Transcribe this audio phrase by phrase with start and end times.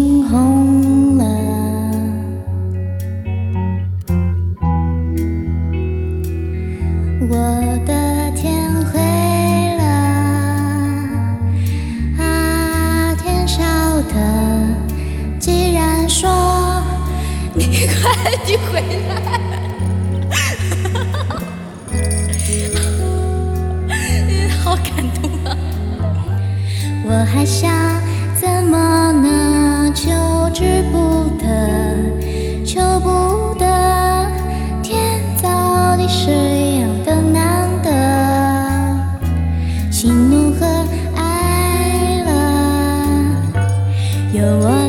[0.00, 1.24] 眼睛红了，
[7.28, 7.34] 我
[7.84, 8.98] 的天灰
[9.76, 9.84] 了，
[12.18, 13.62] 啊，天晓
[14.08, 14.14] 得。
[15.38, 16.82] 既然说
[17.54, 18.10] 你快
[18.46, 19.10] 点回来。
[24.64, 24.88] 好感
[25.20, 25.46] 动啊！
[27.04, 27.70] 我还想
[28.40, 29.39] 怎么能
[30.52, 30.96] 求不
[31.38, 31.44] 得，
[32.64, 33.64] 求不得，
[34.82, 35.48] 天造
[35.96, 37.90] 地设一样的难得，
[39.90, 40.66] 喜怒和
[41.16, 42.30] 哀乐
[44.32, 44.79] 由我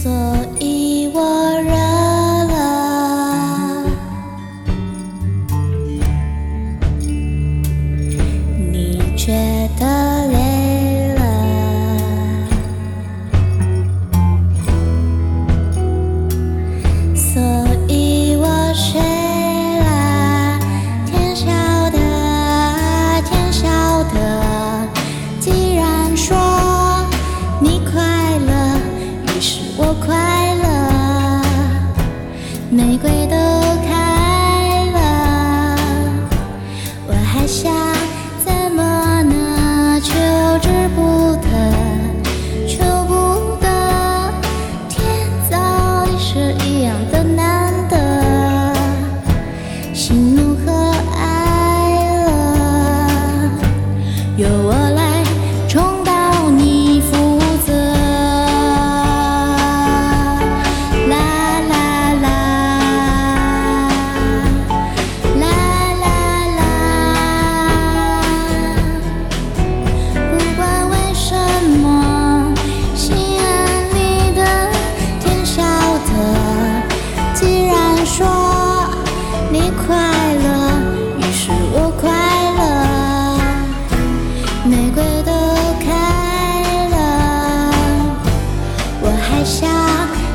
[0.00, 0.12] 所
[0.60, 1.20] 以我
[1.60, 1.72] 热
[2.52, 2.54] 了。
[8.70, 9.32] 你觉
[9.76, 10.28] 得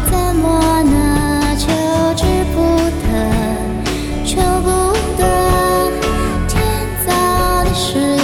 [0.10, 1.68] 怎么那求
[2.16, 2.58] 之不
[3.04, 3.08] 得
[4.26, 4.68] 求不
[5.18, 5.22] 得
[6.48, 6.62] 天
[7.06, 8.23] 造地设。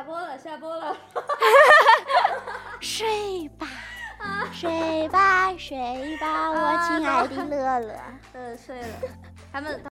[0.00, 0.96] 下播了，下播了。
[2.80, 3.66] 睡吧，
[4.50, 7.94] 睡吧，睡吧，我亲爱的乐乐。
[8.32, 8.86] 嗯，睡了。
[9.52, 9.82] 他们。